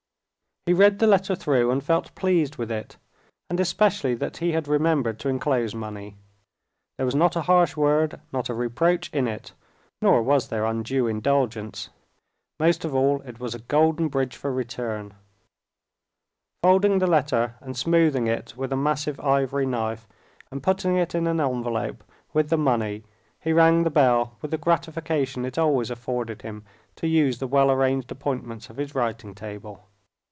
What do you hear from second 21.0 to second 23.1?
in an envelope with the money,